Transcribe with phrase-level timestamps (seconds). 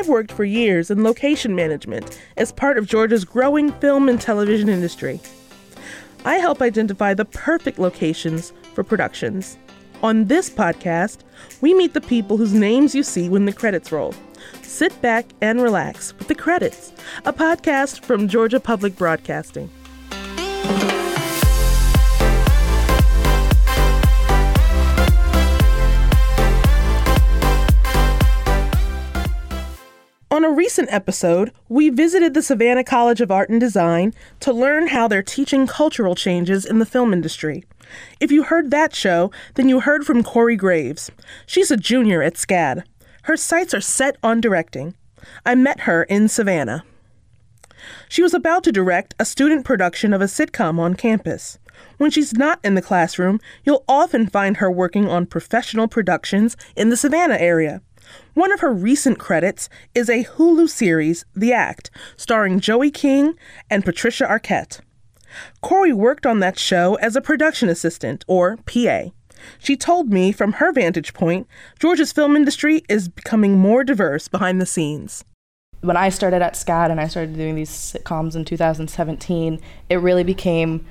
[0.00, 4.70] I've worked for years in location management as part of Georgia's growing film and television
[4.70, 5.20] industry.
[6.24, 9.58] I help identify the perfect locations for productions.
[10.02, 11.18] On this podcast,
[11.60, 14.14] we meet the people whose names you see when the credits roll.
[14.62, 16.94] Sit back and relax with the credits,
[17.26, 19.68] a podcast from Georgia Public Broadcasting.
[30.80, 35.22] Recent episode, we visited the Savannah College of Art and Design to learn how they're
[35.22, 37.64] teaching cultural changes in the film industry.
[38.18, 41.10] If you heard that show, then you heard from Cori Graves.
[41.44, 42.82] She's a junior at SCAD.
[43.24, 44.94] Her sights are set on directing.
[45.44, 46.82] I met her in Savannah.
[48.08, 51.58] She was about to direct a student production of a sitcom on campus.
[51.98, 56.88] When she's not in the classroom, you'll often find her working on professional productions in
[56.88, 57.82] the Savannah area.
[58.34, 63.34] One of her recent credits is a Hulu series, The Act, starring Joey King
[63.68, 64.80] and Patricia Arquette.
[65.60, 69.10] Cori worked on that show as a production assistant, or PA.
[69.58, 71.46] She told me from her vantage point,
[71.78, 75.24] Georgia's film industry is becoming more diverse behind the scenes.
[75.80, 80.24] When I started at SCAD and I started doing these sitcoms in 2017, it really
[80.24, 80.84] became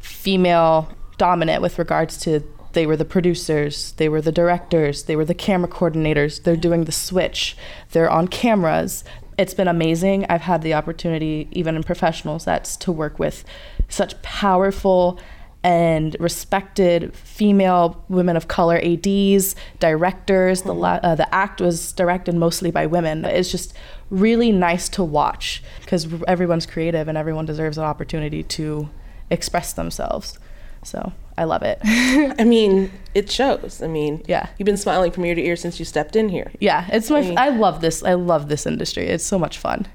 [0.00, 2.40] female dominant with regards to
[2.72, 6.84] they were the producers, they were the directors, they were the camera coordinators, they're doing
[6.84, 7.56] the switch,
[7.92, 9.04] they're on cameras.
[9.38, 10.26] It's been amazing.
[10.28, 13.44] I've had the opportunity, even in professional sets, to work with
[13.88, 15.18] such powerful
[15.64, 22.70] and respected female women of color ads directors the, uh, the act was directed mostly
[22.70, 23.74] by women it's just
[24.08, 28.88] really nice to watch because everyone's creative and everyone deserves an opportunity to
[29.30, 30.38] express themselves
[30.82, 31.78] so I love it.
[31.84, 33.82] I mean, it shows.
[33.82, 36.50] I mean, yeah, you've been smiling from ear to ear since you stepped in here.
[36.60, 37.18] Yeah, it's my.
[37.18, 38.02] I, mean, I love this.
[38.02, 39.06] I love this industry.
[39.06, 39.86] It's so much fun.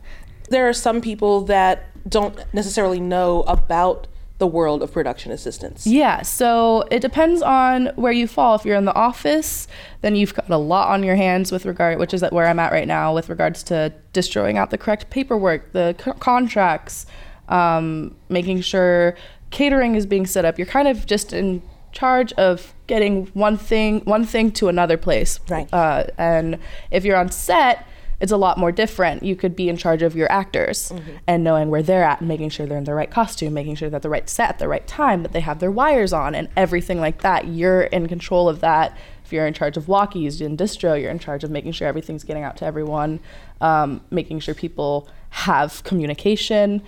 [0.50, 4.08] There are some people that don't necessarily know about
[4.40, 5.88] the world of production assistants.
[5.88, 8.56] Yeah, so it depends on where you fall.
[8.56, 9.68] If you're in the office,
[10.02, 12.72] then you've got a lot on your hands with regard, which is where I'm at
[12.72, 17.06] right now, with regards to destroying out the correct paperwork, the c- contracts,
[17.48, 19.16] um, making sure
[19.54, 21.62] catering is being set up, you're kind of just in
[21.94, 25.40] charge of getting one thing one thing to another place.
[25.48, 25.72] Right.
[25.72, 26.58] Uh, and
[26.90, 27.88] if you're on set,
[28.20, 29.22] it's a lot more different.
[29.22, 31.18] You could be in charge of your actors mm-hmm.
[31.28, 33.92] and knowing where they're at and making sure they're in the right costume, making sure
[33.92, 36.50] that the right set at the right time, that they have their wires on and
[36.58, 37.48] everything like that.
[37.48, 38.98] You're in control of that.
[39.24, 42.24] If you're in charge of walkies in distro, you're in charge of making sure everything's
[42.24, 43.20] getting out to everyone,
[43.62, 46.82] um, making sure people have communication.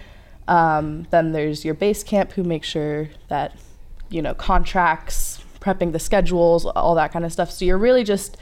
[0.47, 3.57] Um, then there's your base camp who make sure that,
[4.09, 7.51] you know, contracts, prepping the schedules, all that kind of stuff.
[7.51, 8.37] So you're really just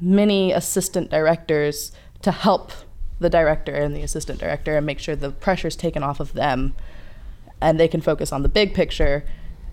[0.00, 2.72] many assistant directors to help
[3.18, 6.74] the director and the assistant director and make sure the pressure's taken off of them
[7.60, 9.24] and they can focus on the big picture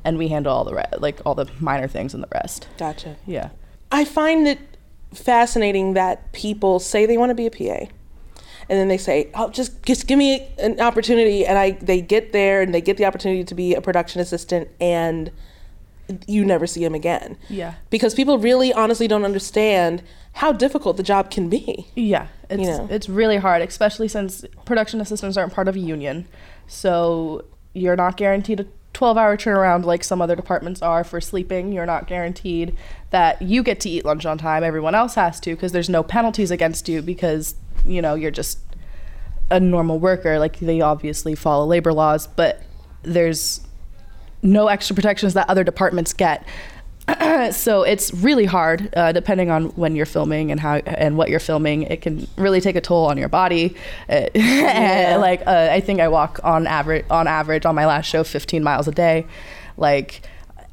[0.03, 2.67] and we handle all the re- like all the minor things and the rest.
[2.77, 3.16] Gotcha.
[3.25, 3.49] Yeah.
[3.91, 4.59] I find it
[5.13, 7.91] fascinating that people say they want to be a PA
[8.69, 12.33] and then they say, "Oh, just just give me an opportunity," and I they get
[12.33, 15.31] there and they get the opportunity to be a production assistant, and
[16.25, 17.38] you never see them again.
[17.50, 21.88] Yeah, because people really honestly don't understand how difficult the job can be.
[21.95, 22.88] Yeah, it's you know?
[22.91, 26.28] it's really hard, especially since production assistants aren't part of a union,
[26.67, 28.66] so you're not guaranteed a
[28.97, 31.72] 12 hour turnaround like some other departments are for sleeping.
[31.72, 32.75] You're not guaranteed
[33.12, 34.63] that you get to eat lunch on time.
[34.63, 37.53] Everyone else has to because there's no penalties against you because
[37.85, 38.58] you know you're just
[39.52, 42.63] a normal worker like they obviously follow labor laws but
[43.03, 43.61] there's
[44.41, 46.43] no extra protections that other departments get
[47.51, 51.39] so it's really hard uh, depending on when you're filming and how and what you're
[51.39, 51.83] filming.
[51.83, 53.75] It can really take a toll on your body.
[54.33, 55.17] Yeah.
[55.21, 58.63] like uh, i think i walk on average on average on my last show 15
[58.63, 59.25] miles a day.
[59.77, 60.21] Like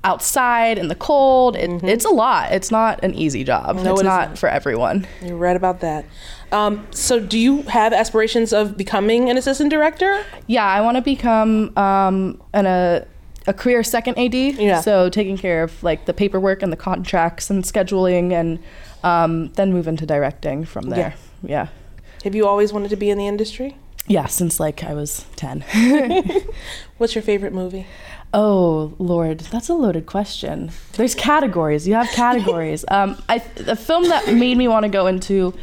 [0.02, 1.86] outside in the cold it, mm-hmm.
[1.86, 2.52] it's a lot.
[2.52, 3.76] It's not an easy job.
[3.76, 5.06] No, it's it not for everyone.
[5.22, 6.04] You're right about that.
[6.52, 10.24] Um, so, do you have aspirations of becoming an assistant director?
[10.46, 13.06] Yeah, I want to become um, an, a
[13.46, 14.34] a career second AD.
[14.34, 14.80] Yeah.
[14.80, 18.58] So taking care of like the paperwork and the contracts and scheduling, and
[19.02, 21.14] um, then move into directing from there.
[21.42, 21.66] Yeah.
[21.66, 21.68] yeah.
[22.24, 23.76] Have you always wanted to be in the industry?
[24.06, 25.64] Yeah, since like I was 10.
[26.98, 27.86] What's your favorite movie?
[28.32, 30.70] Oh Lord, that's a loaded question.
[30.94, 31.86] There's categories.
[31.86, 32.84] You have categories.
[32.88, 35.54] um, I the film that made me want to go into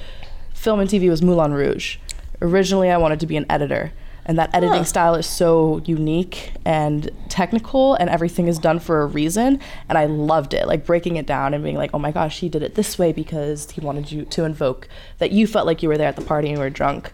[0.53, 1.97] film and TV was Moulin Rouge.
[2.41, 3.91] Originally, I wanted to be an editor,
[4.25, 4.83] and that editing Huh.
[4.83, 9.59] style is so unique and technical, and everything is done for a reason.
[9.89, 12.49] And I loved it, like breaking it down and being like, "Oh my gosh, he
[12.49, 14.87] did it this way because he wanted you to invoke
[15.17, 17.11] that you felt like you were there at the party and you were drunk."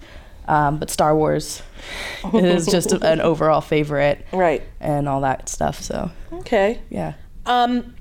[0.48, 1.62] Um, but Star Wars
[2.33, 4.63] is just an overall favorite Right.
[4.80, 5.81] and all that stuff.
[5.81, 6.80] So Okay.
[6.89, 7.13] yeah.
[7.45, 7.95] Um,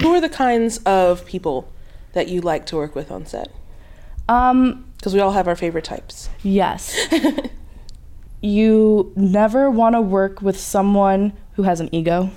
[0.00, 1.68] who are the kinds of people
[2.14, 3.50] that you like to work with on set?
[4.30, 6.30] Um, Because we all have our favorite types.
[6.42, 6.96] yes.
[8.42, 12.30] you never want to work with someone who has an ego,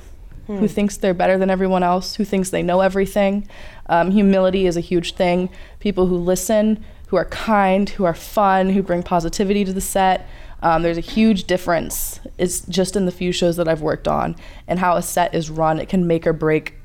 [0.48, 3.48] who thinks they're better than everyone else, who thinks they know everything.
[3.88, 5.50] Um, humility is a huge thing.
[5.80, 10.28] People who listen, who are kind, who are fun, who bring positivity to the set.
[10.62, 12.20] Um, there's a huge difference.
[12.38, 14.36] It's just in the few shows that I've worked on
[14.68, 15.80] and how a set is run.
[15.80, 16.76] It can make or break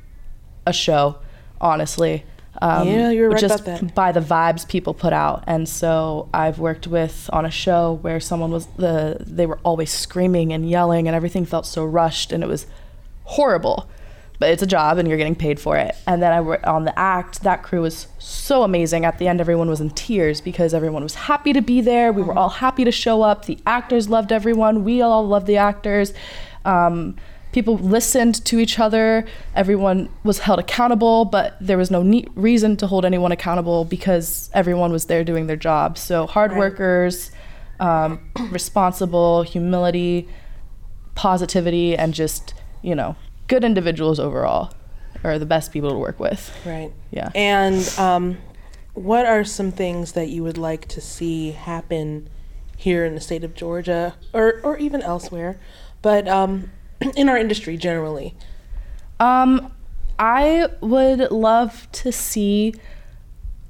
[0.67, 1.19] a show,
[1.61, 2.25] honestly.
[2.61, 3.95] Um, Yeah, you're right just about that.
[3.95, 5.45] by the vibes people put out.
[5.47, 9.91] And so I've worked with on a show where someone was the they were always
[9.91, 12.67] screaming and yelling and everything felt so rushed and it was
[13.25, 13.89] horrible.
[14.41, 15.95] But it's a job and you're getting paid for it.
[16.07, 17.43] And then I worked on the act.
[17.43, 19.05] That crew was so amazing.
[19.05, 22.11] At the end, everyone was in tears because everyone was happy to be there.
[22.11, 23.45] We were all happy to show up.
[23.45, 24.83] The actors loved everyone.
[24.83, 26.15] We all loved the actors.
[26.65, 27.17] Um,
[27.53, 29.27] people listened to each other.
[29.55, 34.51] Everyone was held accountable, but there was no ne- reason to hold anyone accountable because
[34.55, 35.99] everyone was there doing their job.
[35.99, 36.59] So hard Right.
[36.59, 37.31] workers,
[37.81, 38.21] um,
[38.51, 40.29] responsible, humility,
[41.15, 43.17] positivity, and just you know
[43.49, 44.73] good individuals overall
[45.25, 46.51] are the best people to work with.
[46.65, 46.93] Right.
[47.11, 47.31] Yeah.
[47.35, 48.39] And um,
[48.95, 52.31] what are some things that you would like to see happen
[52.77, 55.61] here in the state of Georgia or, or even elsewhere,
[56.01, 56.71] but um,
[57.17, 58.35] in our industry generally?
[59.19, 59.73] Um,
[60.19, 62.75] I would love to see,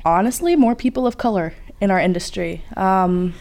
[0.05, 2.65] honestly, more people of color in our industry.
[2.77, 3.35] Um,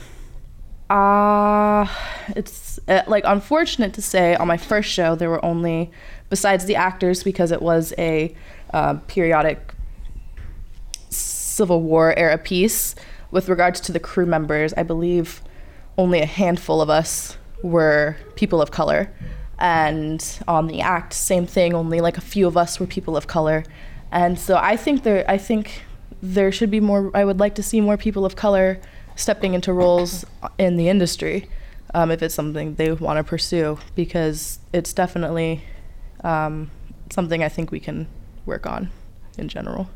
[0.89, 1.87] uh,
[2.35, 5.91] it's uh, like unfortunate to say on my first show there were only,
[6.29, 8.35] besides the actors, because it was a
[8.73, 9.73] uh, periodic
[11.09, 12.95] Civil War era piece.
[13.31, 15.43] With regards to the crew members, I believe
[15.97, 19.13] only a handful of us were people of color.
[19.59, 23.27] And on the act, same thing, only like a few of us were people of
[23.27, 23.63] color.
[24.11, 25.83] And so I think there I think
[26.21, 28.79] there should be more I would like to see more people of color
[29.15, 30.25] stepping into roles
[30.57, 31.49] in the industry
[31.93, 35.61] um, if it's something they want to pursue because it's definitely
[36.23, 36.71] um,
[37.09, 38.07] something I think we can
[38.45, 38.89] work on
[39.37, 39.89] in general.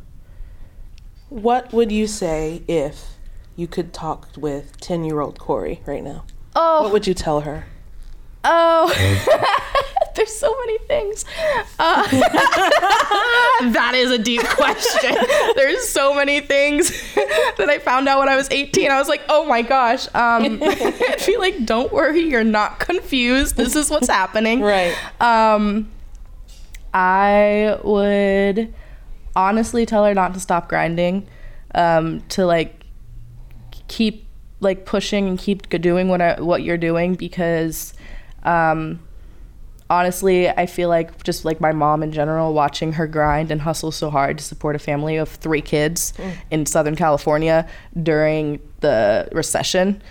[1.30, 3.16] What would you say if
[3.56, 6.26] you could talk with 10 year old Cori right now?
[6.56, 7.66] Oh, What would you tell her?
[8.44, 9.26] Oh, there's
[10.44, 11.26] so many things.
[11.80, 12.04] Uh,
[13.72, 15.16] that is a deep question.
[15.56, 18.92] There's so many things that I found out when I was 18.
[18.92, 20.08] I was like, oh my gosh.
[20.14, 23.56] Um, I'd be like, don't worry, you're not confused.
[23.56, 24.62] This is what's happening.
[24.62, 24.96] Right.
[25.22, 25.90] Um,
[26.94, 28.74] I would
[29.36, 31.26] honestly tell her not to stop grinding,
[31.74, 32.86] um, to like
[33.88, 34.28] keep
[34.60, 37.94] like pushing and keep doing what I, what you're doing because
[38.44, 39.00] um,
[39.94, 43.92] honestly, I feel like just like my mom in general, watching her grind and hustle
[43.92, 46.36] so hard to support a family of three kids mm.
[46.50, 47.68] in Southern California
[48.02, 50.02] during the recession.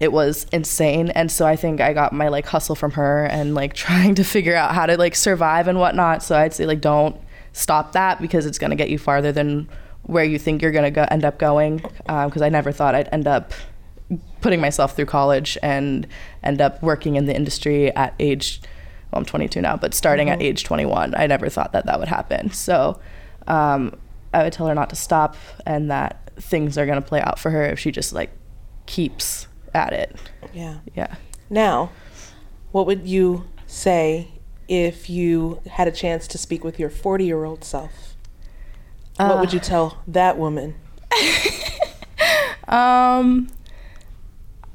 [0.00, 3.54] It was insane, and so I think I got my like hustle from her and
[3.54, 6.22] like trying to figure out how to like survive and whatnot.
[6.22, 7.20] So I'd say like don't
[7.52, 9.68] stop that because it's gonna get you farther than
[10.04, 11.84] where you think you're gonna go end up going.
[12.08, 13.52] Uh, because I never thought I'd end up
[14.40, 16.06] putting myself through college and
[16.42, 18.60] end up working in the industry at age
[19.10, 22.08] well i'm 22 now but starting at age 21 i never thought that that would
[22.08, 23.00] happen so
[23.46, 23.96] um,
[24.34, 25.36] i would tell her not to stop
[25.66, 28.30] and that things are going to play out for her if she just like
[28.86, 30.16] keeps at it
[30.52, 30.78] Yeah.
[30.94, 31.14] yeah
[31.48, 31.90] Now,
[32.72, 34.28] what would you say
[34.68, 38.16] if you had a chance to speak with your 40 year old self?
[39.16, 40.74] what would you tell that woman?
[42.68, 43.48] Um,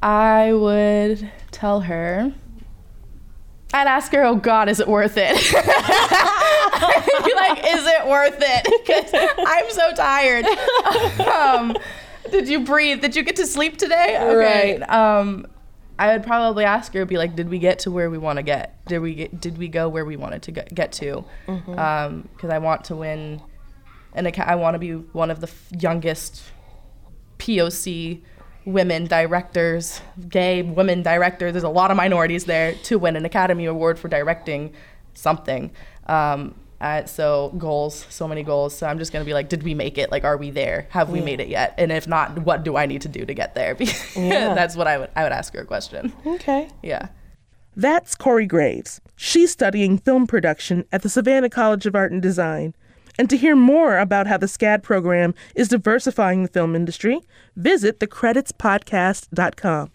[0.01, 2.33] I would tell her.
[3.75, 5.35] I'd ask her, "Oh God, is it worth it?"
[7.35, 10.45] Like, "Is it worth it?" Because I'm so tired.
[11.27, 11.75] Um,
[12.31, 13.01] did you breathe?
[13.01, 14.17] Did you get to sleep today?
[14.19, 14.79] Okay.
[14.79, 14.89] Right.
[14.89, 15.47] Um,
[15.97, 18.43] I would probably ask her, be like, "Did we get to where we want to
[18.43, 18.83] get?
[18.85, 19.39] Did we get?
[19.39, 23.41] Did we go where we wanted to get, to?" Because I want to win,
[24.13, 26.43] and I, I want to be one of the f- youngest
[27.39, 28.21] POC
[28.65, 31.53] women directors, gay women directors.
[31.53, 34.73] There's a lot of minorities there to win an Academy Award for directing
[35.13, 35.71] something.
[36.07, 38.77] Um, uh, so goals, so many goals.
[38.77, 40.11] So I'm just gonna be like, did we make it?
[40.11, 40.87] Like, are we there?
[40.89, 41.25] Have we Yeah.
[41.25, 41.73] made it yet?
[41.77, 43.77] And if not, what do I need to do to get there?
[44.15, 44.53] Yeah.
[44.53, 46.11] That's what I would I would ask her a question.
[46.25, 46.69] Okay.
[46.83, 47.07] Yeah.
[47.75, 49.01] That's Cori Graves.
[49.15, 52.73] She's studying film production at the Savannah College of Art and Design.
[53.17, 57.21] And to hear more about how the SCAD program is diversifying the film industry,
[57.55, 59.91] visit thecreditspodcast.com.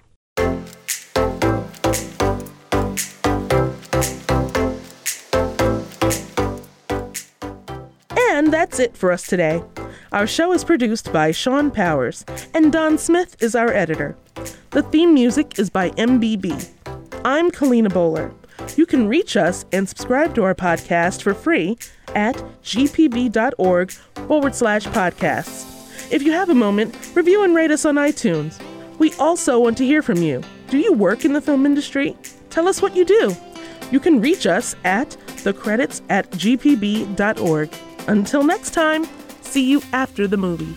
[8.17, 9.63] And that's it for us today.
[10.13, 12.25] Our show is produced by Sean Powers,
[12.55, 14.17] and Don Smith is our editor.
[14.71, 16.71] The theme music is by MBB.
[17.23, 18.33] I'm Kalina Bowler.
[18.77, 21.79] You can reach us and subscribe to our podcast for free
[22.15, 26.13] at gpb.org forward slash podcasts.
[26.13, 28.61] If you have a moment, review and rate us on iTunes.
[28.99, 30.43] We also want to hear from you.
[30.69, 32.17] Do you work in the film industry?
[32.51, 33.35] Tell us what you do.
[33.91, 37.75] You can reach us at the credits at gpb.org.
[38.09, 39.07] Until next time,
[39.43, 40.77] see you after the movies.